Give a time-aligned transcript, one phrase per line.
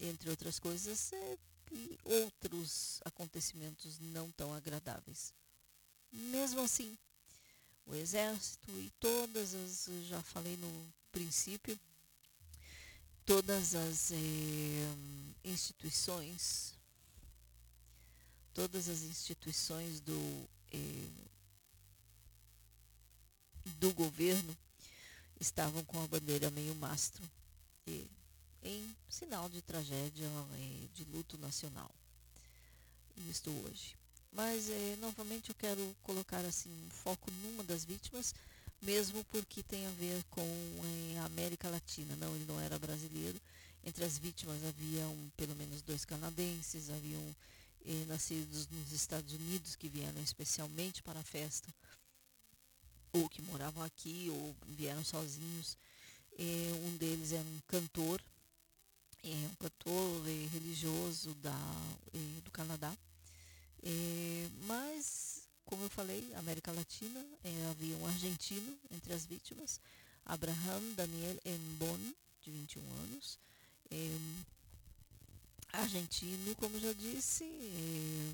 [0.00, 1.38] entre outras coisas, eh,
[1.72, 5.32] e outros acontecimentos não tão agradáveis.
[6.12, 6.96] Mesmo assim,
[7.86, 11.78] o exército e todas as, já falei no princípio,
[13.24, 14.16] todas as eh,
[15.44, 16.74] instituições,
[18.52, 21.10] todas as instituições do, eh,
[23.78, 24.56] do governo
[25.40, 27.22] estavam com a bandeira meio mastro,
[27.86, 28.06] e,
[28.62, 31.90] em sinal de tragédia, eh, de luto nacional.
[33.28, 33.94] Isto hoje.
[34.32, 38.34] Mas, eh, novamente, eu quero colocar assim um foco numa das vítimas,
[38.80, 42.16] mesmo porque tem a ver com eh, a América Latina.
[42.16, 43.38] Não, ele não era brasileiro.
[43.84, 47.36] Entre as vítimas haviam pelo menos dois canadenses, haviam
[47.84, 51.68] eh, nascidos nos Estados Unidos que vieram especialmente para a festa,
[53.12, 55.76] ou que moravam aqui, ou vieram sozinhos.
[56.86, 58.22] Um deles era um cantor,
[59.24, 61.56] eh, um cantor eh, religioso da,
[62.14, 62.96] eh, do Canadá
[63.82, 69.80] é, mas, como eu falei, América Latina, é, havia um argentino entre as vítimas,
[70.24, 71.98] Abraham Daniel Embon,
[72.42, 73.38] de 21 anos.
[73.90, 74.18] É,
[75.72, 78.32] argentino, como já disse, é,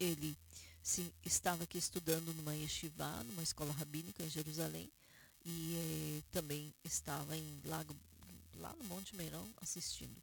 [0.00, 0.36] ele
[0.82, 4.90] sim, estava aqui estudando numa yeshiva, numa escola rabínica em Jerusalém,
[5.44, 7.96] e é, também estava em Lago,
[8.58, 10.22] lá no Monte Meirão assistindo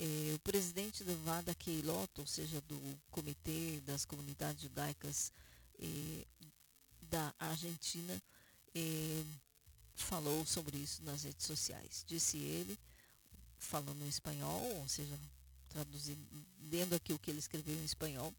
[0.00, 5.30] eh, o presidente do Vada Keilot, ou seja, do Comitê das Comunidades Judaicas
[5.78, 6.26] eh,
[7.02, 8.22] da Argentina,
[8.74, 9.24] eh,
[9.94, 12.02] falou sobre isso nas redes sociais.
[12.06, 12.78] Disse ele,
[13.58, 15.18] falando em espanhol, ou seja,
[15.68, 16.26] traduzindo,
[16.70, 18.34] lendo aqui o que ele escreveu em espanhol,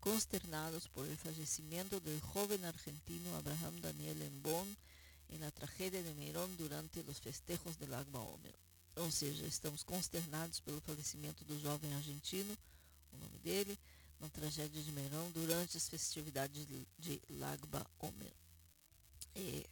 [0.00, 4.76] consternados por el fallecimiento del joven argentino Abraham Daniel Embón
[5.30, 8.54] en la tragedia de Meirón durante los festejos del Agba Omer
[8.96, 12.56] ou seja, estamos consternados pelo falecimento do jovem argentino,
[13.12, 13.78] o nome dele,
[14.18, 16.66] na tragédia de Meirão durante as festividades
[16.98, 18.32] de Lagba Omer.
[19.34, 19.66] É,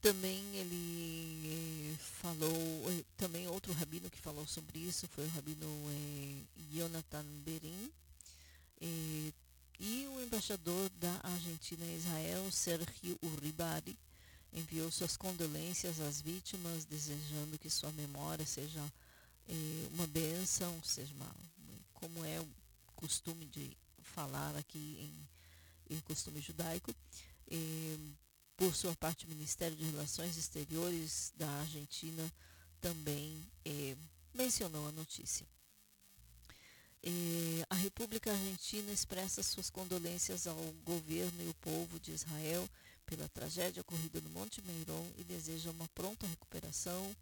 [0.00, 5.66] também ele é, falou, é, também outro rabino que falou sobre isso foi o rabino
[5.90, 6.42] é,
[6.76, 7.92] Jonathan Berin
[8.80, 9.32] e
[10.08, 13.96] o embaixador da Argentina em Israel, Sergio Urribari,
[14.52, 18.80] enviou suas condolências às vítimas, desejando que sua memória seja
[19.48, 21.34] eh, uma bênção, seja uma,
[21.94, 22.48] como é o
[22.94, 24.98] costume de falar aqui
[25.88, 26.94] em, em costume judaico.
[28.56, 32.32] Por sua parte, o Ministério de Relações Exteriores da Argentina
[32.80, 33.96] também eh,
[34.34, 35.46] mencionou a notícia.
[37.68, 42.68] a República Argentina expressa suas condolências ao governo e ao povo de Israel
[43.06, 47.14] pela tragédia ocorrida no Monte Meiron e deseja uma pronta recuperação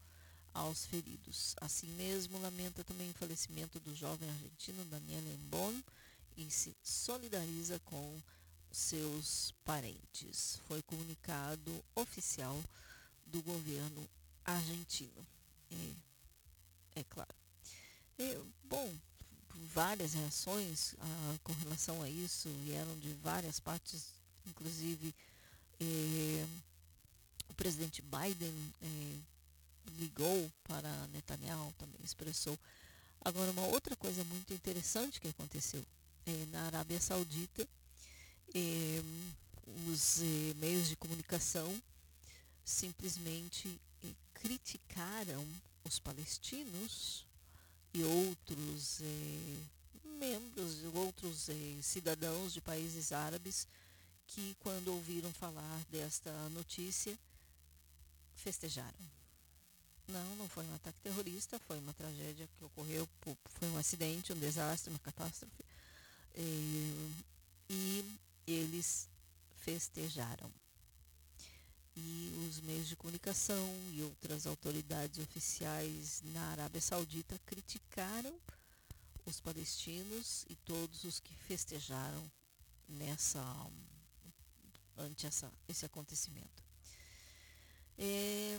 [0.52, 1.54] aos feridos.
[1.60, 5.74] Assim mesmo, lamenta também o falecimento do jovem argentino Daniel Embon
[6.36, 8.20] e se solidariza com
[8.70, 10.60] seus parentes.
[10.66, 12.58] Foi comunicado oficial
[13.26, 14.08] do governo
[14.44, 15.26] argentino.
[15.70, 17.34] É, é claro.
[18.64, 18.94] Bom,
[19.72, 24.12] várias reações ah, com relação a isso vieram de várias partes,
[24.46, 25.14] inclusive
[25.80, 26.46] eh,
[27.48, 29.18] o presidente Biden eh,
[29.98, 32.58] ligou para Netanyahu, também expressou.
[33.22, 35.82] Agora, uma outra coisa muito interessante que aconteceu
[36.26, 37.66] eh, na Arábia Saudita,
[39.86, 40.18] os
[40.56, 41.80] meios de comunicação
[42.64, 43.80] simplesmente
[44.34, 45.46] criticaram
[45.84, 47.24] os palestinos
[47.94, 49.00] e outros
[50.18, 51.48] membros, outros
[51.80, 53.68] cidadãos de países árabes
[54.30, 57.18] que, quando ouviram falar desta notícia,
[58.36, 59.10] festejaram.
[60.06, 63.08] Não, não foi um ataque terrorista, foi uma tragédia que ocorreu,
[63.44, 65.64] foi um acidente, um desastre, uma catástrofe.
[66.36, 67.12] E,
[67.68, 68.04] e
[68.46, 69.08] eles
[69.56, 70.50] festejaram.
[71.96, 78.34] E os meios de comunicação e outras autoridades oficiais na Arábia Saudita criticaram
[79.26, 82.30] os palestinos e todos os que festejaram
[82.88, 83.40] nessa
[85.00, 86.62] ante essa, esse acontecimento.
[87.98, 88.58] É,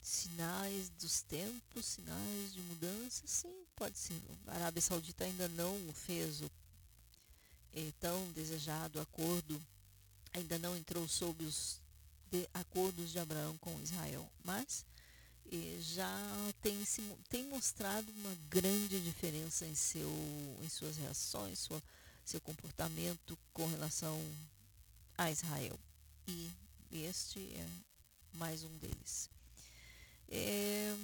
[0.00, 4.20] sinais dos tempos, sinais de mudança, sim, pode ser.
[4.46, 6.50] A Arábia Saudita ainda não fez o
[7.74, 9.60] é, tão desejado acordo,
[10.32, 11.80] ainda não entrou sob os
[12.30, 14.84] de, acordos de Abraão com Israel, mas
[15.50, 20.10] é, já tem, se, tem mostrado uma grande diferença em, seu,
[20.62, 21.82] em suas reações, sua,
[22.24, 24.20] seu comportamento com relação
[25.18, 25.78] a Israel.
[26.26, 26.50] E
[26.92, 27.68] este é
[28.34, 29.28] mais um deles.
[30.28, 30.96] É,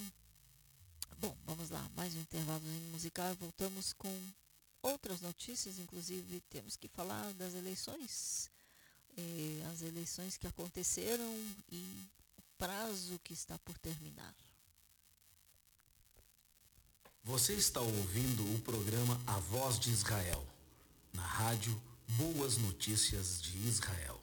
[1.95, 3.35] mais um intervalo musical.
[3.35, 4.15] Voltamos com
[4.81, 8.49] outras notícias, inclusive temos que falar das eleições.
[9.17, 11.33] Eh, as eleições que aconteceram
[11.71, 14.35] e o prazo que está por terminar.
[17.23, 20.45] Você está ouvindo o programa A Voz de Israel,
[21.13, 24.19] na rádio Boas Notícias de Israel.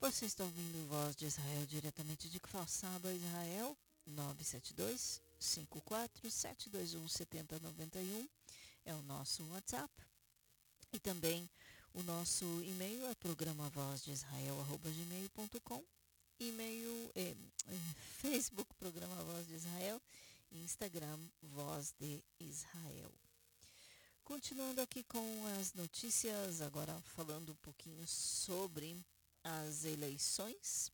[0.00, 3.76] Você está ouvindo Voz de Israel diretamente de Kfar Israel,
[4.06, 8.26] 972 54 721 7091
[8.86, 9.92] é o nosso WhatsApp.
[10.90, 11.46] E também
[11.92, 15.84] o nosso e-mail é programa voz de Israel@gmail.com,
[16.38, 17.36] e-mail é, é,
[18.22, 20.00] Facebook Programa Voz de Israel,
[20.50, 23.12] Instagram Voz de Israel.
[24.24, 28.98] Continuando aqui com as notícias, agora falando um pouquinho sobre
[29.42, 30.92] as eleições.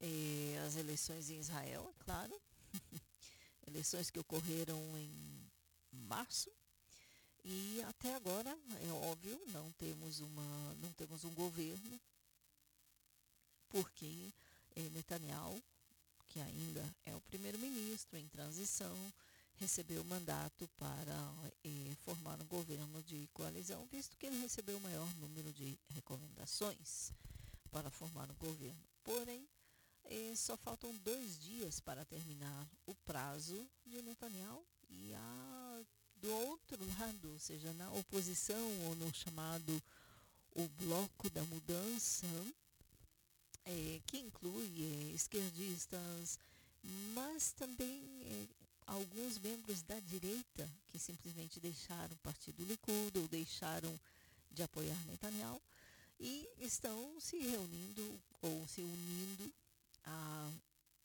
[0.00, 2.40] Eh, as eleições em Israel, é claro.
[3.66, 5.50] eleições que ocorreram em
[5.92, 6.50] março.
[7.44, 8.50] E até agora,
[8.82, 12.00] é óbvio, não temos, uma, não temos um governo,
[13.68, 14.32] porque
[14.76, 15.62] eh, Netanyahu,
[16.26, 18.96] que ainda é o primeiro-ministro em transição,
[19.58, 24.80] recebeu o mandato para eh, formar um governo de coalizão, visto que ele recebeu o
[24.80, 27.12] maior número de recomendações
[27.70, 28.82] para formar um governo.
[29.02, 29.48] Porém,
[30.04, 35.84] eh, só faltam dois dias para terminar o prazo de Netanyahu e a,
[36.16, 39.82] do outro lado, ou seja, na oposição ou no chamado
[40.54, 42.26] o bloco da mudança,
[43.64, 46.38] eh, que inclui eh, esquerdistas,
[47.14, 48.46] mas também eh,
[48.86, 53.98] alguns membros da direita que simplesmente deixaram o partido Likud ou deixaram
[54.50, 55.60] de apoiar Netanyahu
[56.18, 59.52] e estão se reunindo ou se unindo
[60.04, 60.50] a,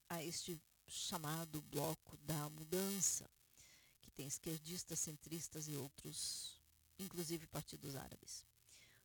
[0.09, 3.29] a este chamado bloco da mudança,
[4.01, 6.59] que tem esquerdistas, centristas e outros,
[6.97, 8.45] inclusive partidos árabes.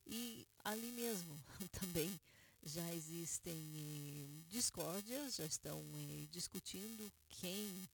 [0.06, 2.20] E ali mesmo também
[2.62, 7.88] já existem eh, discórdias, já estão eh, discutindo quem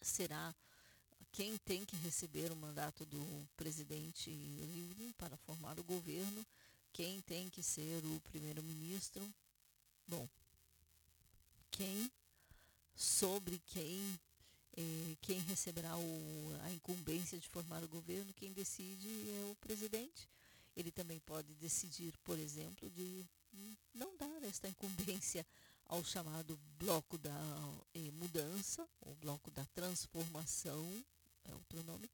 [0.00, 0.54] será
[1.32, 6.44] quem tem que receber o mandato do presidente Livni para formar o governo,
[6.92, 9.22] quem tem que ser o primeiro-ministro.
[10.06, 10.28] Bom,
[11.70, 12.10] quem,
[12.94, 14.18] sobre quem,
[14.76, 20.28] eh, quem receberá o, a incumbência de formar o governo, quem decide é o presidente.
[20.74, 23.24] Ele também pode decidir, por exemplo, de
[23.94, 25.46] não dar esta incumbência
[25.88, 27.30] ao chamado bloco da
[27.94, 30.84] eh, mudança, ou bloco da transformação,
[31.44, 32.10] é outro nome,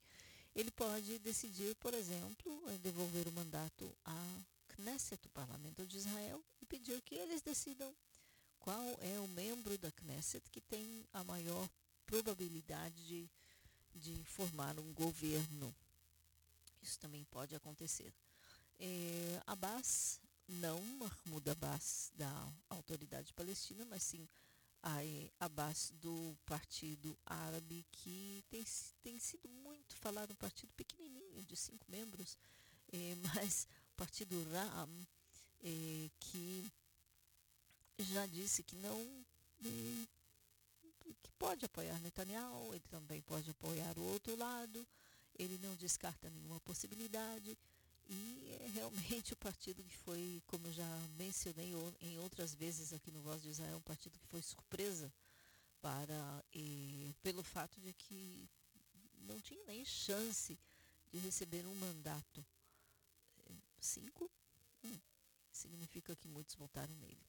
[0.55, 6.65] ele pode decidir, por exemplo, devolver o mandato à Knesset, o Parlamento de Israel, e
[6.65, 7.93] pedir que eles decidam
[8.59, 11.69] qual é o membro da Knesset que tem a maior
[12.05, 13.29] probabilidade de,
[13.93, 15.75] de formar um governo.
[16.81, 18.13] Isso também pode acontecer.
[18.79, 24.27] É, Abbas não Mahmoud Abbas da autoridade palestina, mas sim
[24.85, 28.63] a Abbas do Partido Árabe, que tem,
[29.01, 32.37] tem sido muito falado, um partido pequenininho, de cinco membros,
[32.93, 35.07] eh, mas o Partido Ram,
[35.61, 36.71] eh, que
[37.97, 39.25] já disse que não
[39.63, 40.07] eh,
[41.23, 44.87] que pode apoiar Netanyahu, ele também pode apoiar o outro lado,
[45.37, 47.57] ele não descarta nenhuma possibilidade.
[48.07, 50.87] E é realmente o partido que foi, como já
[51.17, 55.11] mencionei em outras vezes aqui no Voz de Israel, um partido que foi surpresa
[55.81, 58.49] para e, pelo fato de que
[59.21, 60.57] não tinha nem chance
[61.11, 62.45] de receber um mandato.
[63.79, 64.29] Cinco?
[64.83, 64.99] Hum,
[65.51, 67.25] significa que muitos votaram nele.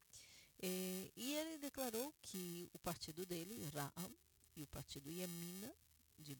[0.58, 4.10] É, e ele declarou que o partido dele, Ra'am,
[4.56, 5.72] e o partido Yamina,
[6.18, 6.36] de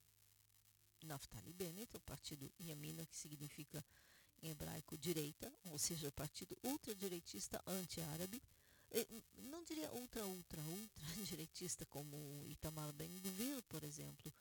[1.03, 3.85] Naftali Bennett, o partido Yamina, que significa
[4.42, 8.42] em hebraico direita, ou seja, partido ultradireitista anti-árabe,
[9.38, 14.33] não diria ultra, ultra, ultra direitista como Itamar Ben-Gvir, por exemplo,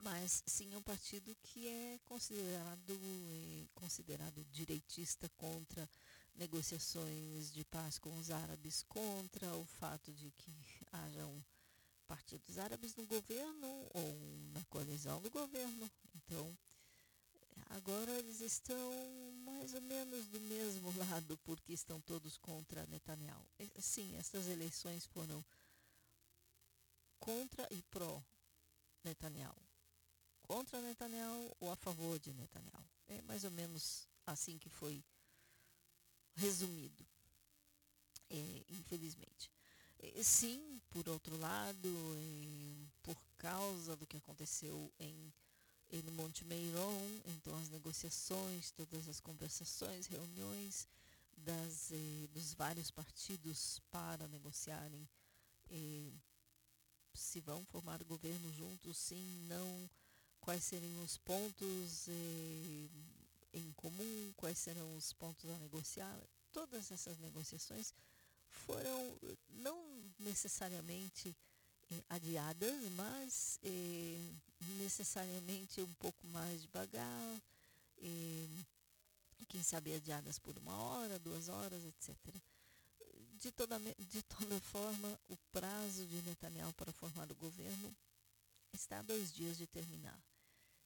[0.00, 5.88] mas sim um partido que é considerado, é considerado direitista contra
[6.36, 10.52] negociações de paz com os árabes, contra o fato de que
[10.92, 11.44] hajam
[12.06, 15.90] partidos árabes no governo ou na coalizão do governo.
[16.14, 16.56] Então,
[17.66, 23.46] Agora eles estão mais ou menos do mesmo lado, porque estão todos contra Netanyahu.
[23.78, 25.44] Sim, essas eleições foram
[27.18, 28.22] contra e pró
[29.04, 29.62] Netanyahu.
[30.42, 32.88] Contra Netanyahu ou a favor de Netanyahu.
[33.06, 35.04] É mais ou menos assim que foi
[36.34, 37.06] resumido,
[38.30, 39.50] é, infelizmente.
[39.98, 45.32] É, sim, por outro lado, é, por causa do que aconteceu em
[45.90, 50.86] e no Monte Meiron, então as negociações, todas as conversações, reuniões
[51.36, 55.08] das, eh, dos vários partidos para negociarem
[55.70, 56.12] eh,
[57.14, 59.90] se vão formar governo juntos, sim, não,
[60.40, 62.88] quais seriam os pontos eh,
[63.52, 66.18] em comum, quais serão os pontos a negociar.
[66.52, 67.94] todas essas negociações
[68.48, 69.78] foram não
[70.18, 71.47] necessariamente eh,
[72.08, 74.32] adiadas, mas eh,
[74.78, 77.42] necessariamente um pouco mais devagar,
[77.98, 78.64] eh,
[79.48, 82.16] quem sabe adiadas por uma hora, duas horas, etc.
[83.40, 87.96] De toda, de toda forma, o prazo de Netanyahu para formar o governo
[88.72, 90.18] está a dois dias de terminar.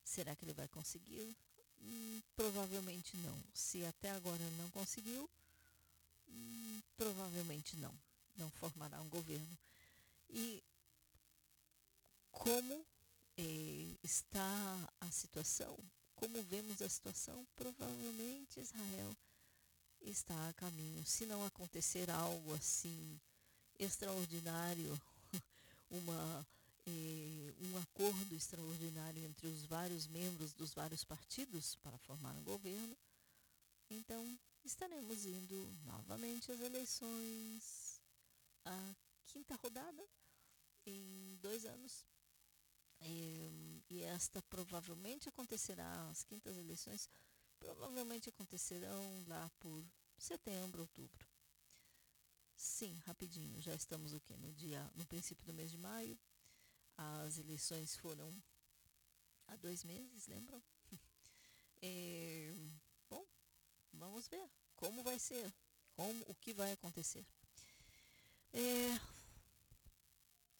[0.04, 1.34] Será que ele vai conseguir?
[1.80, 3.42] Hum, provavelmente não.
[3.54, 5.28] Se até agora não conseguiu,
[6.28, 7.94] hum, provavelmente não.
[8.36, 9.58] Não formará um governo.
[10.30, 10.62] E
[12.32, 12.84] como
[13.38, 15.78] eh, está a situação,
[16.16, 19.16] como vemos a situação, provavelmente Israel
[20.00, 21.04] está a caminho.
[21.06, 23.20] Se não acontecer algo assim
[23.78, 25.00] extraordinário,
[25.90, 26.46] uma
[26.86, 32.96] eh, um acordo extraordinário entre os vários membros dos vários partidos para formar um governo,
[33.88, 38.00] então estaremos indo novamente às eleições,
[38.64, 38.94] a
[39.26, 40.04] quinta rodada
[40.86, 42.04] em dois anos.
[44.12, 47.08] Esta provavelmente acontecerá, as quintas eleições
[47.58, 49.82] provavelmente acontecerão lá por
[50.18, 51.26] setembro, outubro.
[52.54, 54.36] Sim, rapidinho, já estamos o quê?
[54.36, 56.18] No dia, no princípio do mês de maio.
[56.96, 58.36] As eleições foram
[59.46, 60.62] há dois meses, lembram?
[61.80, 62.52] é,
[63.08, 63.26] bom,
[63.94, 64.46] vamos ver
[64.76, 65.50] como vai ser,
[65.94, 67.24] como o que vai acontecer.
[68.52, 69.00] É,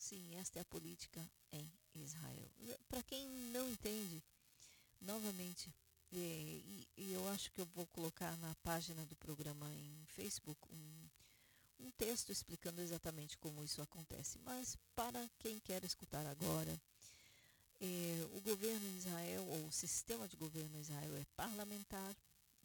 [0.03, 1.21] sim, esta é a política
[1.53, 2.51] em Israel.
[2.89, 4.23] Para quem não entende,
[5.01, 5.73] novamente,
[6.13, 10.61] é, e, e, eu acho que eu vou colocar na página do programa em Facebook
[10.71, 14.39] um, um texto explicando exatamente como isso acontece.
[14.41, 16.81] Mas para quem quer escutar agora,
[17.81, 22.15] é, o governo em Israel, ou o sistema de governo em Israel é parlamentar,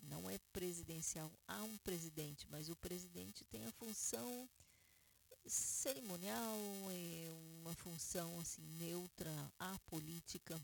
[0.04, 1.32] não é presidencial.
[1.48, 4.50] Há um presidente, mas o presidente tem a função
[5.48, 6.58] cerimonial,
[6.92, 7.32] é
[7.62, 10.60] uma função assim neutra, apolítica.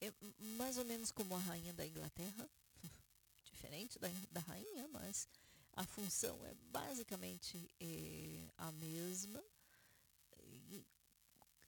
[0.00, 0.12] É
[0.56, 2.50] mais ou menos como a rainha da Inglaterra,
[3.44, 5.28] diferente da, da rainha, mas
[5.74, 9.42] a função é basicamente é, a mesma.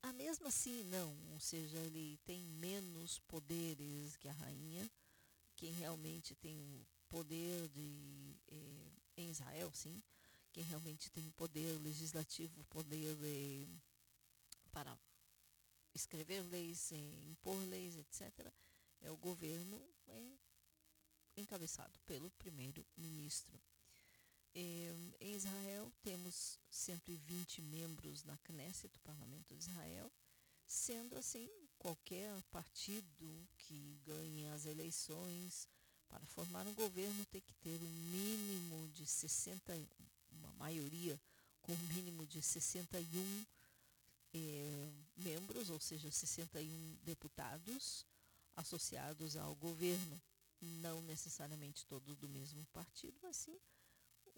[0.03, 4.91] A mesma sim, não, ou seja, ele tem menos poderes que a rainha.
[5.57, 10.03] Quem realmente tem o poder de é, em Israel, sim,
[10.55, 13.69] quem realmente tem poder legislativo, poder
[14.71, 14.97] para
[15.93, 18.53] escrever leis, é, impor leis, etc.,
[19.01, 20.33] é o governo é,
[21.37, 23.61] encabeçado pelo primeiro-ministro.
[24.55, 30.12] Em Israel temos 120 membros na Knesset, o Parlamento de Israel,
[30.64, 35.69] sendo assim, qualquer partido que ganhe as eleições
[36.09, 40.04] para formar um governo tem que ter um mínimo de 60, uma
[40.64, 41.20] maioria
[41.61, 43.44] com um mínimo de 61
[44.33, 48.07] eh, membros, ou seja, 61 deputados
[48.57, 50.20] associados ao governo,
[50.61, 53.59] não necessariamente todos do mesmo partido, mas sim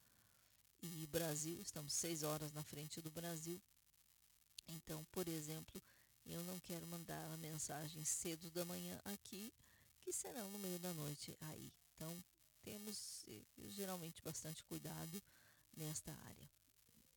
[0.83, 1.61] e Brasil.
[1.61, 3.61] Estamos seis horas na frente do Brasil.
[4.68, 5.83] Então, por exemplo,
[6.26, 9.52] eu não quero mandar mensagens cedo da manhã aqui,
[10.04, 11.72] que serão no meio da noite aí.
[11.94, 12.22] Então,
[12.62, 15.22] temos eh, geralmente bastante cuidado
[15.74, 16.50] nesta área.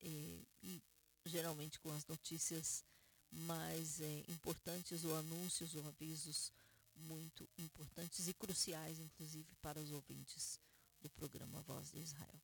[0.02, 0.82] Eh, e
[1.26, 2.84] geralmente com as notícias
[3.30, 6.52] mais eh, importantes ou anúncios ou avisos
[6.96, 10.60] muito importantes e cruciais, inclusive para os ouvintes
[11.02, 12.42] do programa Voz de Israel.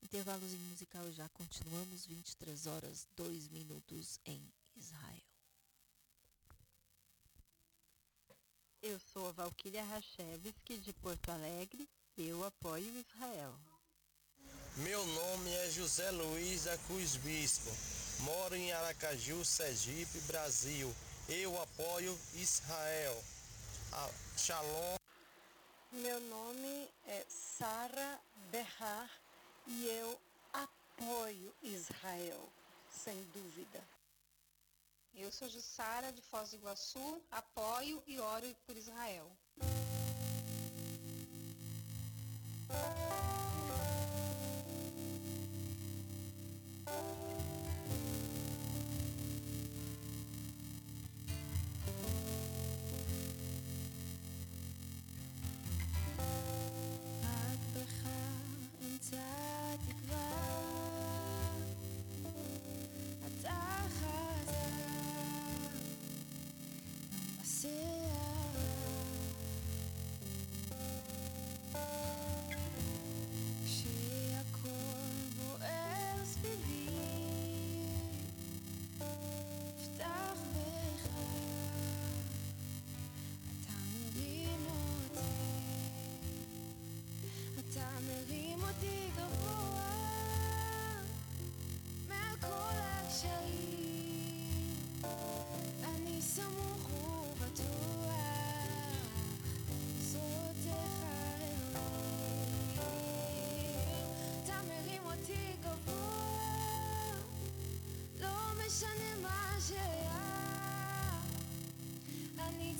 [0.00, 5.31] Intervalozinho musical e já continuamos, 23 horas, 2 minutos em Israel.
[8.82, 11.88] Eu sou a Valquíria Rachevski de Porto Alegre.
[12.18, 13.54] Eu apoio Israel.
[14.78, 17.70] Meu nome é José Luiz da Cruz Bispo.
[18.24, 20.92] Moro em Aracaju, Sergipe, Brasil.
[21.28, 23.22] Eu apoio Israel.
[24.36, 24.96] Shalom.
[25.92, 28.18] Meu nome é Sara
[28.50, 29.08] Berrar
[29.68, 30.18] e eu
[30.52, 32.48] apoio Israel,
[32.90, 33.91] sem dúvida.
[35.14, 39.30] Eu sou Jussara, de Foz do Iguaçu, apoio e oro por Israel.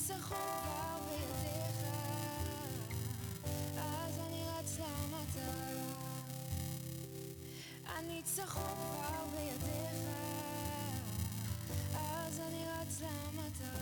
[0.02, 1.86] הניצחון כבר בידיך,
[3.78, 5.52] אז אני רץ למטרה.
[7.86, 9.98] הניצחון כבר בידיך,
[11.94, 13.81] אז אני רץ למטרה.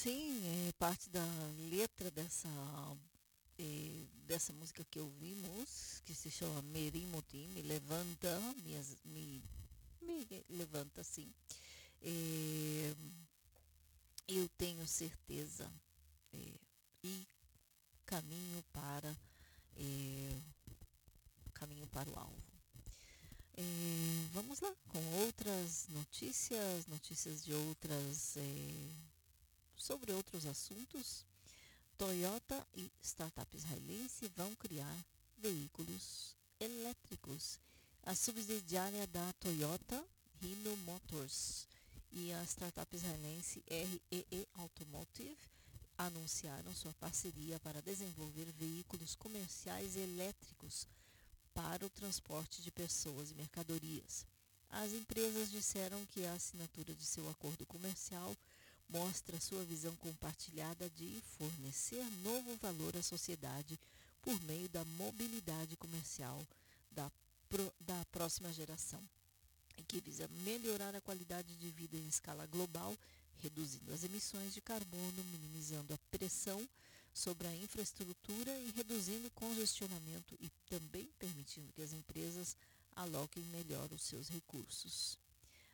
[0.00, 1.26] Sim, é parte da
[1.68, 2.48] letra dessa,
[3.58, 8.40] é, dessa música que ouvimos, que se chama Merimotim, Me Levanta,
[9.04, 9.42] me,
[10.00, 11.28] me levanta sim.
[12.00, 12.94] É,
[14.28, 15.68] eu tenho certeza
[16.32, 16.54] é,
[17.02, 17.26] e
[18.06, 19.16] caminho para
[21.54, 22.40] caminho para o alvo.
[24.32, 28.36] Vamos lá com outras notícias, notícias de outras
[29.78, 31.24] sobre outros assuntos.
[31.96, 35.06] Toyota e startup israelense vão criar
[35.38, 37.58] veículos elétricos.
[38.02, 40.04] A subsidiária da Toyota,
[40.42, 41.66] Hino Motors,
[42.12, 45.38] e a startup israelense REE Automotive
[45.96, 50.86] anunciaram sua parceria para desenvolver veículos comerciais elétricos
[51.52, 54.24] para o transporte de pessoas e mercadorias.
[54.70, 58.36] As empresas disseram que a assinatura de seu acordo comercial
[58.88, 63.78] mostra sua visão compartilhada de fornecer novo valor à sociedade
[64.22, 66.46] por meio da mobilidade comercial
[66.90, 67.10] da,
[67.48, 69.02] pro, da próxima geração,
[69.86, 72.96] que visa melhorar a qualidade de vida em escala global,
[73.38, 76.68] reduzindo as emissões de carbono, minimizando a pressão
[77.14, 82.56] sobre a infraestrutura e reduzindo o congestionamento e também permitindo que as empresas
[82.94, 85.18] aloquem melhor os seus recursos.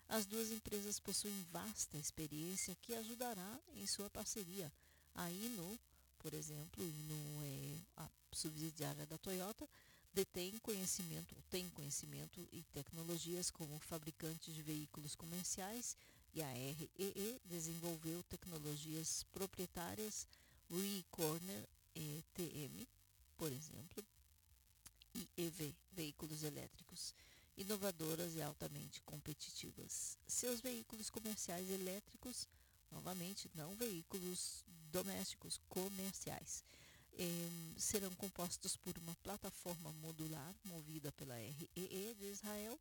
[0.09, 4.73] As duas empresas possuem vasta experiência que ajudará em sua parceria.
[5.15, 5.79] A Ino,
[6.19, 9.69] por exemplo, Ino é a subsidiária da Toyota,
[10.13, 15.97] detém conhecimento, tem conhecimento e tecnologias como fabricante de veículos comerciais
[16.33, 20.27] e a REE desenvolveu tecnologias proprietárias
[20.71, 22.87] WeCorner ETM,
[23.37, 24.05] por exemplo,
[25.15, 27.15] e EV, veículos elétricos,
[27.57, 30.19] inovadoras e altamente competitivas.
[30.27, 32.49] Seus veículos comerciais elétricos,
[32.91, 36.65] novamente, não veículos domésticos comerciais,
[37.13, 37.27] eh,
[37.77, 42.79] serão compostos por uma plataforma modular movida pela REE de Israel,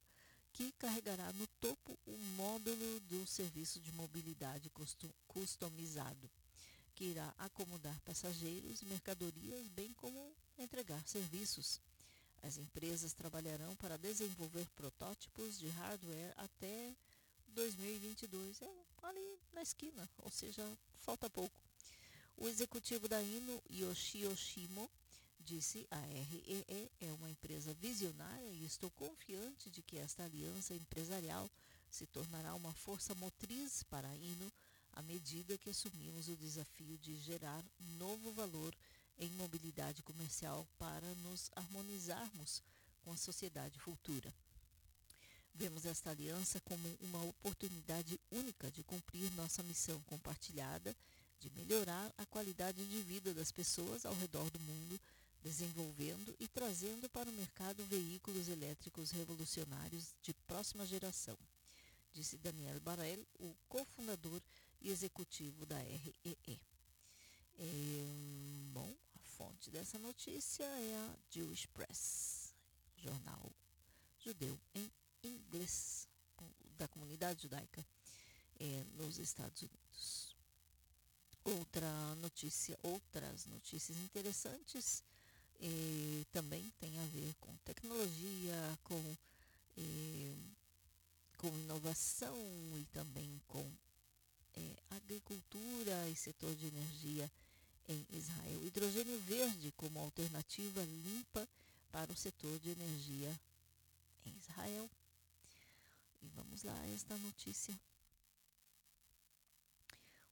[0.52, 4.72] que carregará no topo o módulo do serviço de mobilidade
[5.28, 6.30] customizado
[6.96, 11.80] que irá acomodar passageiros e mercadorias, bem como entregar serviços.
[12.44, 16.94] As empresas trabalharão para desenvolver protótipos de hardware até
[17.48, 18.70] 2022, é
[19.02, 20.62] ali na esquina, ou seja,
[20.98, 21.60] falta pouco.
[22.36, 24.90] O executivo da Ino, Yoshi Oshimo,
[25.40, 31.50] disse a REE é uma empresa visionária e estou confiante de que esta aliança empresarial
[31.90, 34.52] se tornará uma força motriz para a Ino
[34.94, 37.64] à medida que assumimos o desafio de gerar
[37.98, 38.74] novo valor
[39.20, 42.62] em mobilidade comercial para nos harmonizarmos
[43.02, 44.34] com a sociedade futura.
[45.56, 50.96] Vemos esta aliança como uma oportunidade única de cumprir nossa missão compartilhada
[51.40, 55.00] de melhorar a qualidade de vida das pessoas ao redor do mundo,
[55.42, 61.38] desenvolvendo e trazendo para o mercado veículos elétricos revolucionários de próxima geração,
[62.14, 64.42] disse Daniel Barel, o cofundador
[64.82, 66.62] e executivo da REE.
[67.60, 68.06] É,
[68.72, 68.96] bom,
[69.44, 72.54] fonte dessa notícia é a Jewish Press,
[72.96, 73.52] jornal
[74.18, 74.90] judeu em
[75.22, 76.08] inglês
[76.78, 77.86] da comunidade judaica
[78.58, 80.34] é, nos Estados Unidos.
[81.44, 85.04] Outra notícia, outras notícias interessantes
[85.60, 89.18] é, também tem a ver com tecnologia, com,
[89.78, 90.36] é,
[91.38, 92.38] com inovação
[92.78, 93.70] e também com
[94.92, 97.30] agricultura e setor de energia
[97.88, 98.66] em Israel.
[98.66, 101.48] Hidrogênio verde como alternativa limpa
[101.92, 103.40] para o setor de energia
[104.26, 104.90] em Israel.
[106.22, 107.78] E vamos lá, esta notícia.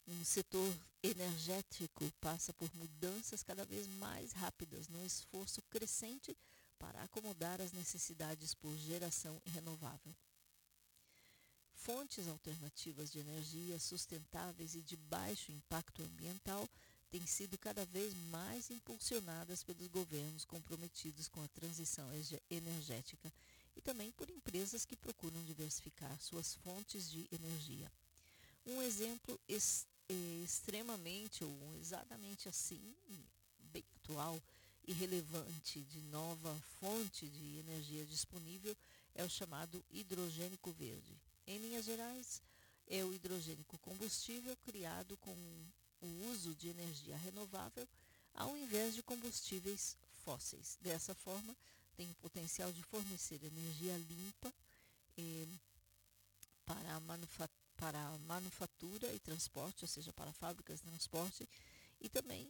[0.08, 6.36] Um setor energético passa por mudanças cada vez mais rápidas no esforço crescente
[6.78, 10.16] para acomodar as necessidades por geração renovável.
[11.76, 16.70] Fontes alternativas de energia sustentáveis e de baixo impacto ambiental
[17.12, 22.10] têm sido cada vez mais impulsionadas pelos governos comprometidos com a transição
[22.50, 23.32] energética
[23.76, 27.92] e também por empresas que procuram diversificar suas fontes de energia.
[28.66, 29.86] Um exemplo ex
[30.44, 32.96] extremamente ou exatamente assim,
[33.72, 34.42] bem atual
[34.86, 38.76] e relevante de nova fonte de energia disponível
[39.16, 41.18] é o chamado hidrogênico verde.
[41.48, 42.42] Em linhas gerais,
[42.88, 45.36] é o hidrogênio combustível criado com
[46.02, 47.88] o uso de energia renovável
[48.34, 50.78] ao invés de combustíveis fósseis.
[50.82, 51.56] Dessa forma,
[51.96, 54.54] tem o potencial de fornecer energia limpa
[55.18, 55.48] eh,
[56.66, 57.02] para,
[57.76, 61.48] para manufatura e transporte, ou seja, para fábricas de transporte,
[62.00, 62.50] e também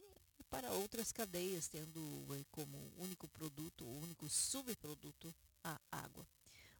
[0.49, 5.34] para outras cadeias, tendo eh, como único produto, único subproduto,
[5.64, 6.28] a água.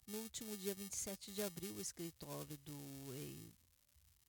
[0.08, 3.52] No último dia 27 de abril, o escritório do eh,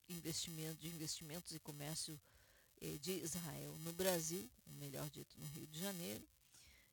[0.08, 2.20] investimento, de investimentos e comércio
[3.00, 6.26] de Israel no Brasil, ou melhor dito, no Rio de Janeiro,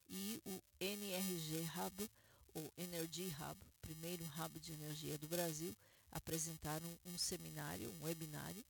[0.07, 2.09] e o NRG Hub,
[2.53, 5.75] ou Energy Hub, primeiro hub de energia do Brasil,
[6.11, 8.63] apresentaram um seminário, um webinário,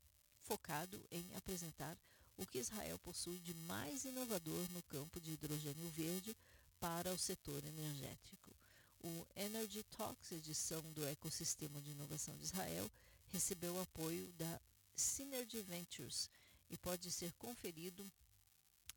[0.43, 1.97] focado em apresentar
[2.37, 6.35] o que Israel possui de mais inovador no campo de hidrogênio verde
[6.79, 8.55] para o setor energético.
[9.01, 12.89] O Energy Talks, edição do Ecossistema de Inovação de Israel,
[13.27, 14.59] recebeu o apoio da
[14.95, 16.29] Synergy Ventures
[16.69, 18.09] e pode ser conferido.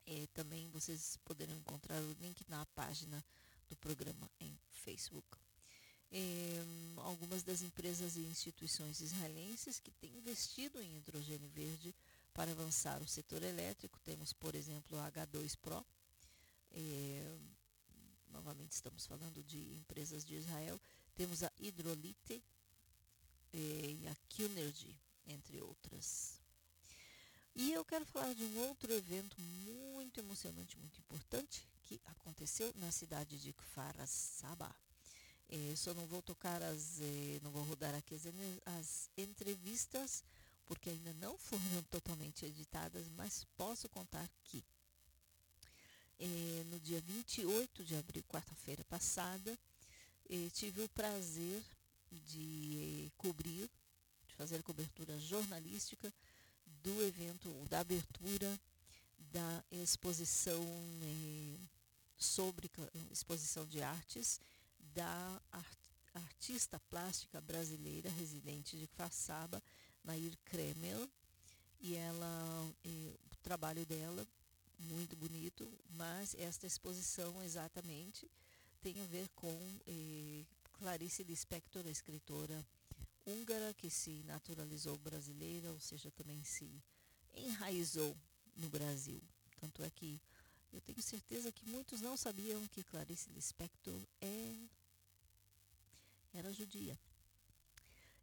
[0.05, 3.25] É, também vocês poderão encontrar o link na página
[3.68, 5.27] do programa em Facebook.
[6.11, 6.64] É,
[6.97, 11.95] algumas das empresas e instituições israelenses que têm investido em hidrogênio verde
[12.35, 15.85] para avançar o setor elétrico, temos, por exemplo, a H2 Pro.
[16.73, 17.39] É,
[18.29, 20.81] novamente estamos falando de empresas de Israel.
[21.14, 22.43] Temos a Hidrolite
[23.53, 26.41] é, e a Qnergy, entre outras.
[27.55, 32.91] E eu quero falar de um outro evento muito emocionante, muito importante, que aconteceu na
[32.91, 34.75] cidade de Kfar Saba.
[35.51, 38.23] É, só não vou tocar as, é, não vou rodar aqui as,
[38.79, 40.25] as entrevistas,
[40.65, 44.65] porque ainda não foram totalmente editadas, mas posso contar que
[46.19, 49.59] é, no dia 28 de abril, quarta-feira passada,
[50.31, 51.63] é, tive o prazer
[52.11, 53.69] de é, cobrir,
[54.27, 56.11] de fazer cobertura jornalística
[56.83, 58.61] do evento, da abertura
[59.33, 60.62] da exposição
[62.18, 62.70] sobre
[63.11, 64.41] exposição de artes
[64.95, 65.43] da
[66.14, 69.62] artista plástica brasileira residente de Façaba,
[70.05, 71.09] Nair Kremel,
[71.80, 74.26] e ela, eh, o trabalho dela,
[74.78, 78.30] muito bonito, mas esta exposição exatamente
[78.83, 79.57] tem a ver com
[79.87, 80.45] eh,
[80.78, 82.64] Clarice Lispector, a escritora
[83.27, 86.83] húngara que se naturalizou brasileira, ou seja, também se
[87.35, 88.16] enraizou
[88.57, 89.23] no Brasil.
[89.61, 90.20] Tanto é que
[90.73, 94.68] eu tenho certeza que muitos não sabiam que Clarice Lispector é
[96.35, 96.99] era judia.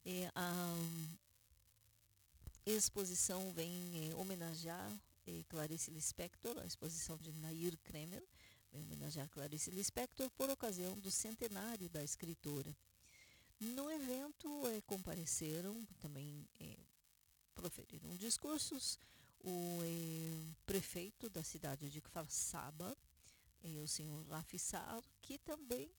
[0.04, 0.76] É, a
[2.66, 4.91] exposição vem é, homenagear
[5.28, 8.24] é, Clarice Lispector, a exposição de Nair Kremer,
[8.72, 12.76] vem homenagear Clarice Lispector por ocasião do centenário da escritora.
[13.60, 16.78] No evento é, compareceram, também é,
[17.53, 18.97] proferiram discursos,
[19.41, 22.97] o é, prefeito da cidade de Kfar Saba,
[23.84, 25.91] o senhor Rafissar, que também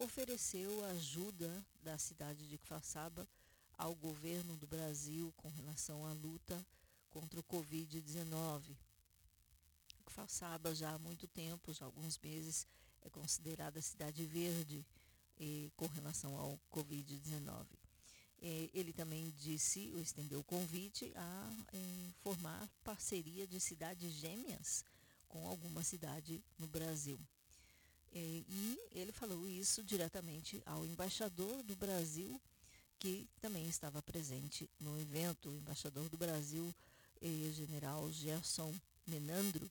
[0.00, 3.26] ofereceu ajuda da cidade de Kfarsaba
[3.78, 6.64] ao governo do Brasil com relação à luta
[7.08, 8.76] contra o Covid-19.
[10.04, 12.66] Kfarsaba já há muito tempo, já há alguns meses,
[13.00, 14.84] é considerada cidade verde
[15.44, 17.66] eh, com relação ao Covid-19.
[18.40, 24.84] Eh, ele também disse, ou estendeu o convite a eh, formar parceria de cidades gêmeas
[25.26, 27.18] com alguma cidade no Brasil.
[28.14, 32.40] É, e ele falou isso diretamente ao embaixador do Brasil,
[33.00, 36.72] que também estava presente no evento, o embaixador do Brasil,
[37.52, 38.72] general Gerson
[39.06, 39.68] Menandro,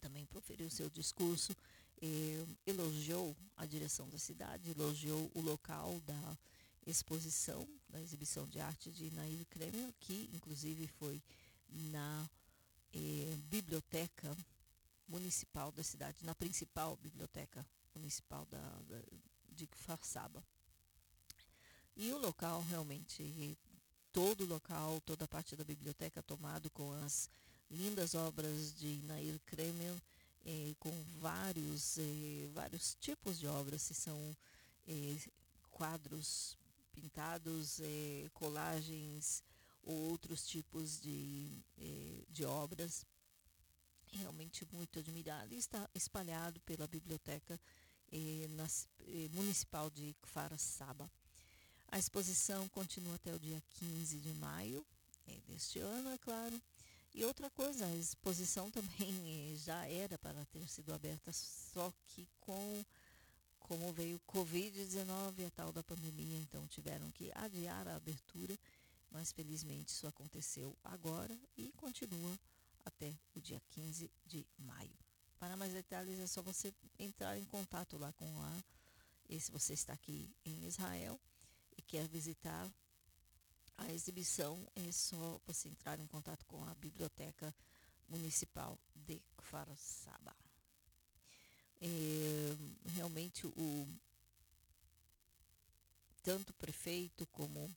[0.00, 1.56] também proferiu seu discurso,
[2.00, 6.38] eh, elogiou a direção da cidade, elogiou o local da
[6.86, 11.22] exposição, da exibição de arte de Nair Kremer, que inclusive foi
[11.68, 12.28] na
[12.92, 14.36] eh, biblioteca
[15.06, 19.02] municipal da cidade, na principal biblioteca municipal da, da,
[19.50, 20.44] de Farsaba.
[21.96, 23.58] E o local realmente,
[24.12, 27.28] todo o local, toda a parte da biblioteca tomado com as
[27.70, 29.96] lindas obras de Nair Kremel,
[30.44, 34.36] eh, com vários, eh, vários tipos de obras, se são
[34.86, 35.16] eh,
[35.70, 36.56] quadros
[36.92, 37.80] pintados,
[38.34, 39.44] colagens
[39.84, 41.62] ou outros tipos de,
[42.28, 43.06] de obras
[44.10, 47.58] realmente muito admirado e está espalhado pela biblioteca
[49.30, 51.08] municipal de Kfarasaba.
[51.86, 54.84] A exposição continua até o dia 15 de maio
[55.46, 56.60] deste ano, é claro.
[57.18, 62.84] E outra coisa, a exposição também já era para ter sido aberta, só que com
[63.58, 68.56] como veio o Covid-19, a tal da pandemia, então tiveram que adiar a abertura,
[69.10, 72.38] mas felizmente isso aconteceu agora e continua
[72.84, 74.96] até o dia 15 de maio.
[75.40, 78.62] Para mais detalhes é só você entrar em contato lá com a
[79.28, 81.18] e se você está aqui em Israel
[81.76, 82.70] e quer visitar
[83.78, 87.54] a exibição é só você entrar em contato com a Biblioteca
[88.08, 90.34] Municipal de Kfarsaba.
[91.80, 91.86] É,
[92.90, 93.88] realmente o
[96.22, 97.74] tanto o prefeito como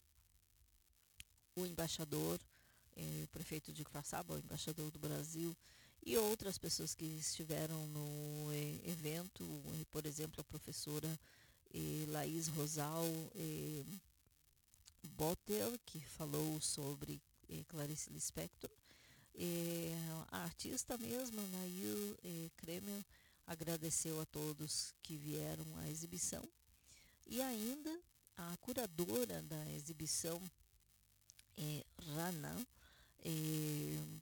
[1.55, 2.39] o embaixador,
[2.95, 5.55] é, o prefeito de Kfarsaba, o embaixador do Brasil
[6.03, 9.45] e outras pessoas que estiveram no é, evento,
[9.91, 11.19] por exemplo, a professora
[11.73, 13.83] é, Laís Rosal é,
[15.07, 17.21] Botter, que falou sobre
[17.67, 18.69] Clarice Lispector,
[20.29, 23.05] a artista mesma, Nair Kremer,
[23.45, 26.47] agradeceu a todos que vieram à exibição
[27.27, 28.01] e ainda
[28.35, 30.41] a curadora da exibição,
[31.57, 32.67] é, Rana,
[33.19, 33.31] é,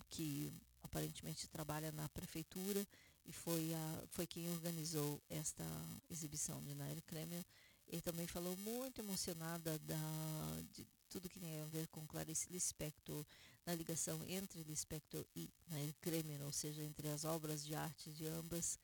[0.09, 0.51] que
[0.84, 2.86] aparentemente trabalha na prefeitura
[3.25, 5.63] e foi, a, foi quem organizou esta
[6.09, 7.45] exibição de Nair Kremer.
[7.89, 9.95] Ele também falou muito emocionada da,
[10.71, 13.25] de tudo que tem a ver com Clarice Lispector,
[13.65, 18.27] na ligação entre Lispector e Nair Kremer, ou seja, entre as obras de arte de
[18.27, 18.77] ambas.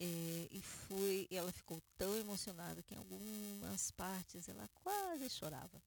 [0.00, 5.82] É, e foi, ela ficou tão emocionada que em algumas partes ela quase chorava.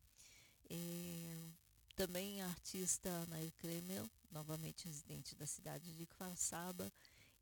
[0.69, 1.49] É,
[1.95, 6.91] também a artista Nair Kremel, novamente residente da cidade de Kvarsaba,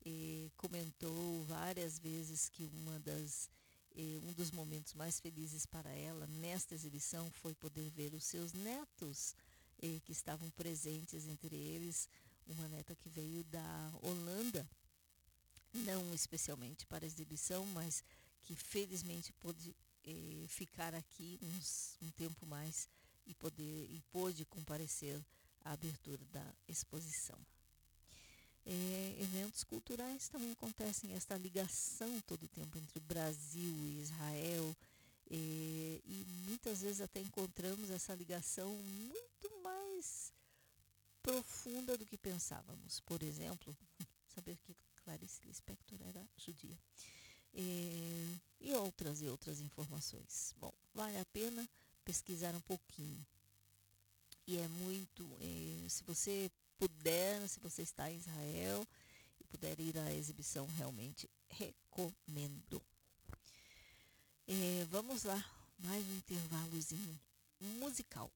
[0.05, 3.49] é, comentou várias vezes que uma das,
[4.23, 9.35] um dos momentos mais felizes para ela nesta exibição foi poder ver os seus netos
[10.03, 12.07] que estavam presentes, entre eles
[12.47, 14.67] uma neta que veio da Holanda
[15.73, 18.03] não especialmente para exibição, mas
[18.43, 19.75] que felizmente pôde
[20.05, 22.87] eh, ficar aqui uns, um tempo mais
[23.25, 25.23] e poder e pôde comparecer
[25.63, 27.37] à abertura da exposição.
[28.69, 34.75] É, eventos culturais também acontecem esta ligação todo o tempo entre Brasil e Israel
[35.29, 40.33] é, e muitas vezes até encontramos essa ligação muito mais
[41.23, 42.99] profunda do que pensávamos.
[42.99, 43.75] Por exemplo,
[44.35, 46.77] saber que Clarice Lispector era judia.
[47.53, 50.53] É, e outras e outras informações.
[50.59, 51.67] Bom, vale a pena
[52.03, 53.25] pesquisar um pouquinho.
[54.45, 58.87] E é muito, é, se você puder, se você está em Israel
[59.39, 62.81] e puder ir à exibição, realmente recomendo.
[64.47, 65.43] É, vamos lá,
[65.79, 67.19] mais um intervalozinho
[67.59, 68.31] musical.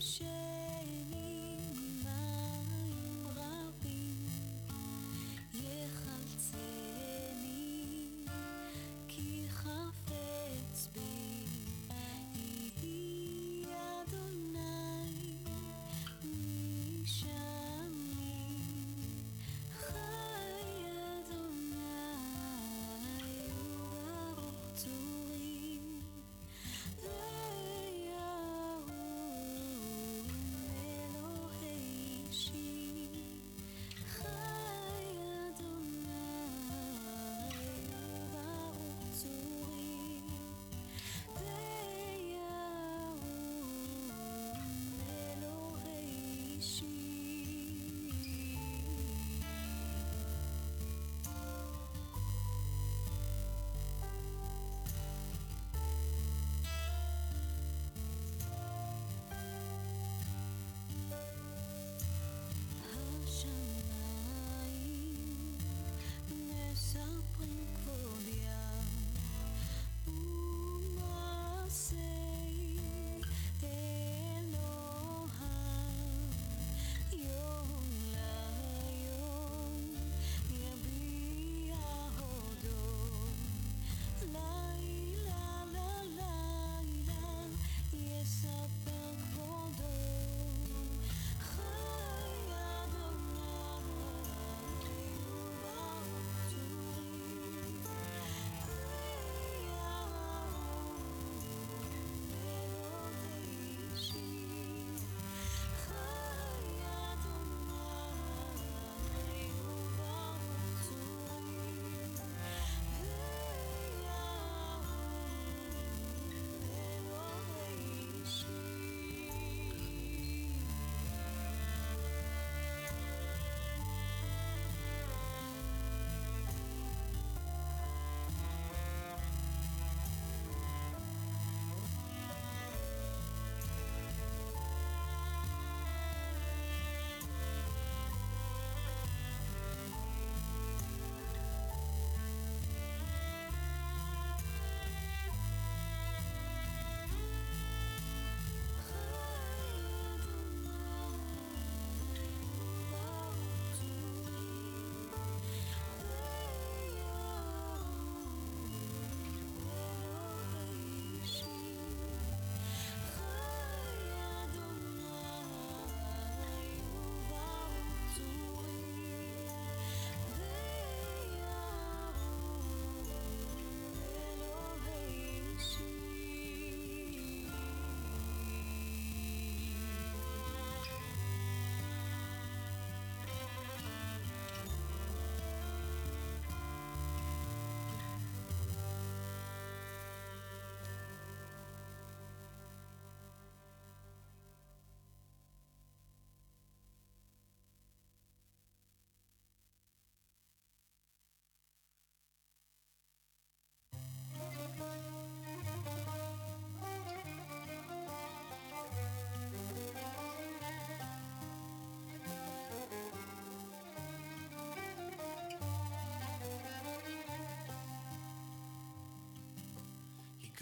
[0.00, 0.37] Share.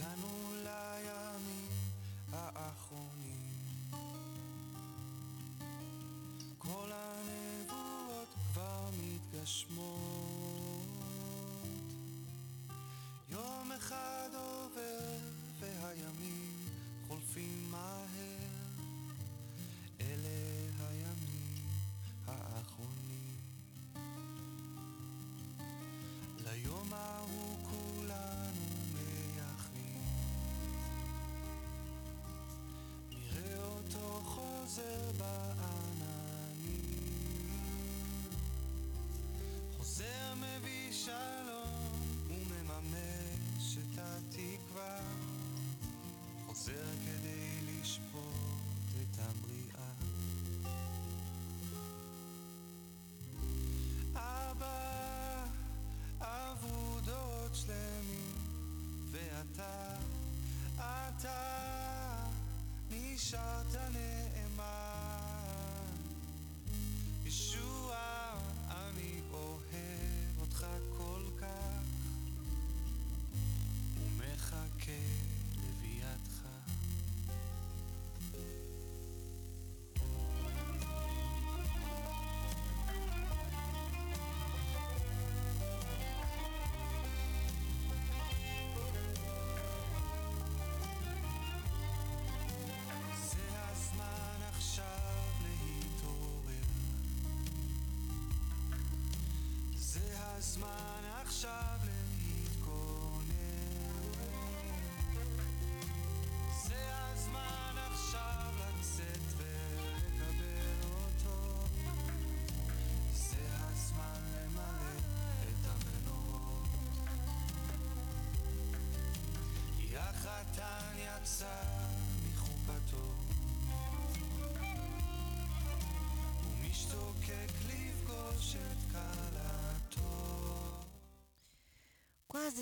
[0.06, 1.68] הגענו לימים
[2.32, 3.90] האחרונים.
[6.58, 9.86] כל הנבואות כבר מתגשמות.
[13.30, 15.18] יום אחד עובר
[15.60, 16.54] והימים
[17.08, 18.06] חולפים מהר.
[20.00, 20.28] אלה
[20.88, 21.64] הימים
[22.26, 23.36] האחרונים.
[26.44, 27.15] ליום ההוא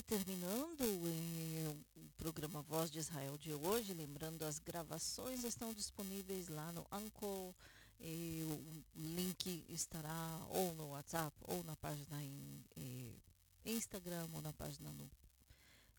[0.07, 6.87] terminando o programa Voz de Israel de hoje, lembrando as gravações estão disponíveis lá no
[6.91, 7.55] Anchor.
[8.01, 13.15] o link estará ou no WhatsApp ou na página em eh,
[13.65, 15.11] Instagram ou na página no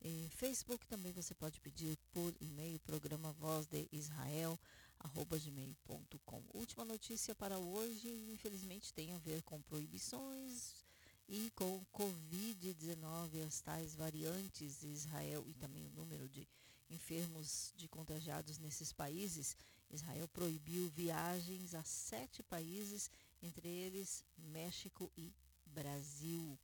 [0.04, 0.86] eh, Facebook.
[0.86, 4.60] Também você pode pedir por e-mail programa Voz de Israel
[5.04, 6.44] gmail.com.
[6.54, 10.86] Última notícia para hoje, infelizmente tem a ver com proibições
[11.28, 16.48] e com Covid-19, as tais variantes Israel e também o número de
[16.90, 19.58] enfermos de contagiados nesses países.
[19.90, 23.10] Israel proibiu viagens a sete países,
[23.42, 25.34] entre eles México e
[25.66, 26.58] Brasil.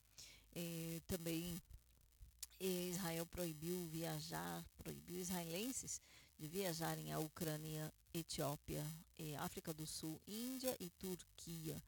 [0.53, 1.61] Eh, também
[2.59, 5.99] eh, Israel proibiu viajar, proibiu israelenses
[6.37, 8.85] de viajarem à Ucrânia, Etiópia,
[9.17, 11.81] eh, África do Sul, Índia e Turquia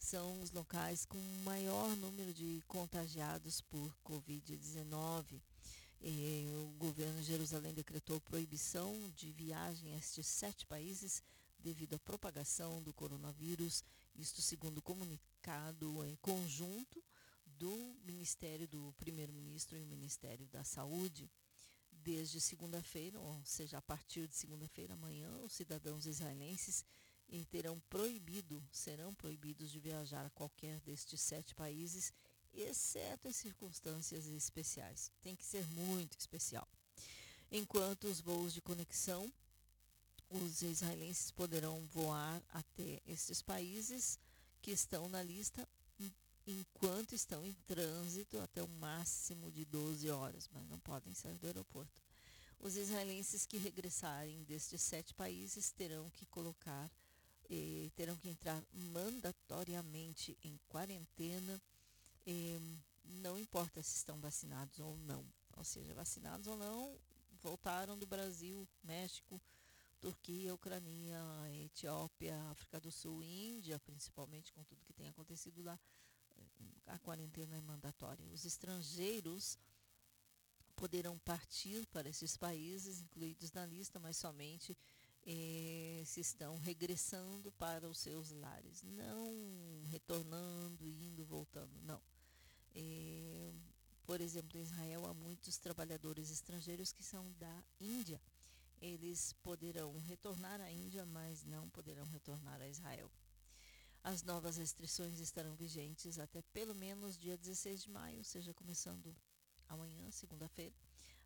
[0.00, 5.40] são os locais com maior número de contagiados por Covid-19.
[6.02, 11.22] Eh, o governo de Jerusalém decretou proibição de viagem a estes sete países
[11.58, 13.84] devido à propagação do coronavírus,
[14.16, 17.04] isto segundo comunicado eh, conjunto
[17.44, 21.30] do Ministério do Primeiro-Ministro e o Ministério da Saúde.
[21.92, 26.82] Desde segunda-feira, ou seja, a partir de segunda-feira, amanhã, os cidadãos israelenses
[27.30, 32.12] e terão proibido, serão proibidos de viajar a qualquer destes sete países,
[32.52, 35.12] exceto em circunstâncias especiais.
[35.22, 36.66] Tem que ser muito especial.
[37.50, 39.32] Enquanto os voos de conexão,
[40.28, 44.18] os israelenses poderão voar até estes países
[44.60, 45.68] que estão na lista
[46.46, 51.46] enquanto estão em trânsito até o máximo de 12 horas, mas não podem sair do
[51.46, 52.02] aeroporto.
[52.58, 56.90] Os israelenses que regressarem destes sete países terão que colocar
[57.94, 61.60] terão que entrar mandatoriamente em quarentena,
[63.04, 65.24] não importa se estão vacinados ou não.
[65.56, 66.96] Ou seja, vacinados ou não,
[67.42, 69.40] voltaram do Brasil, México,
[70.00, 71.20] Turquia, Ucrânia,
[71.64, 75.78] Etiópia, África do Sul, Índia, principalmente com tudo que tem acontecido lá,
[76.86, 78.24] a quarentena é mandatória.
[78.32, 79.58] Os estrangeiros
[80.74, 84.76] poderão partir para esses países incluídos na lista, mas somente
[86.04, 92.00] se estão regressando para os seus lares, não retornando, indo, voltando, não.
[92.74, 93.52] Eh,
[94.04, 98.20] por exemplo, em Israel há muitos trabalhadores estrangeiros que são da Índia.
[98.80, 103.10] Eles poderão retornar à Índia, mas não poderão retornar a Israel.
[104.02, 109.14] As novas restrições estarão vigentes até pelo menos dia 16 de maio, ou seja, começando
[109.68, 110.74] amanhã, segunda-feira.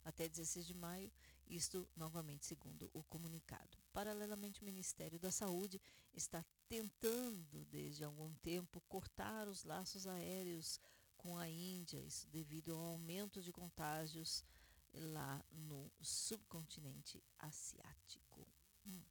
[0.04, 1.10] Até 16 de maio,
[1.46, 3.78] isto novamente segundo o comunicado.
[3.92, 5.80] Paralelamente, o Ministério da Saúde
[6.12, 10.80] está tentando, desde algum tempo, cortar os laços aéreos
[11.16, 14.44] com a Índia, isso devido ao aumento de contágios
[14.92, 18.46] lá no subcontinente asiático.
[18.86, 19.02] Hum.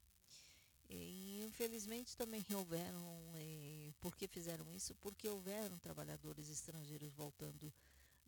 [0.88, 4.94] E, infelizmente também houveram, eh, por que fizeram isso?
[4.96, 7.72] Porque houveram trabalhadores estrangeiros voltando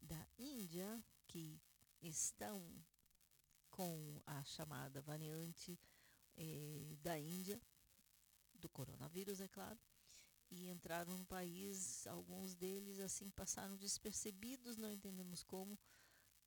[0.02, 1.60] da Índia que
[2.08, 2.62] estão
[3.70, 5.78] com a chamada variante
[6.36, 7.60] eh, da Índia,
[8.54, 9.78] do coronavírus, é claro,
[10.50, 15.78] e entraram no país, alguns deles assim passaram despercebidos, não entendemos como,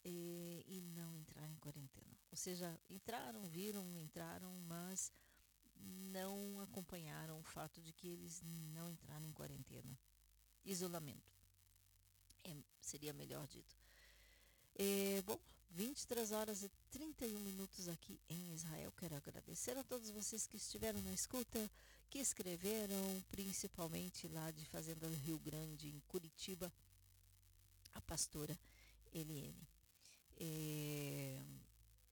[0.04, 2.18] eh, e não entraram em quarentena.
[2.32, 5.12] Ou seja, entraram, viram, entraram, mas
[5.76, 9.98] não acompanharam o fato de que eles não entraram em quarentena.
[10.66, 11.32] Isolamento.
[12.44, 13.79] É, seria melhor dito.
[14.82, 15.38] É, bom,
[15.72, 18.94] 23 horas e 31 minutos aqui em Israel.
[18.98, 21.70] Quero agradecer a todos vocês que estiveram na escuta,
[22.10, 26.72] que escreveram, principalmente lá de Fazenda do Rio Grande, em Curitiba,
[27.94, 28.58] a pastora
[29.14, 29.68] Eliene.
[30.38, 31.42] É,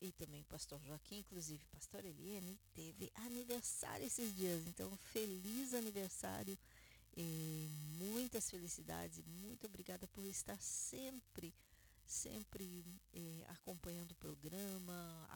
[0.02, 4.68] e também o pastor Joaquim, inclusive pastor Eliane, teve aniversário esses dias.
[4.68, 6.58] Então, feliz aniversário,
[7.16, 11.54] eh, muitas felicidades, muito obrigada por estar sempre,
[12.08, 15.28] sempre eh, acompanhando o programa,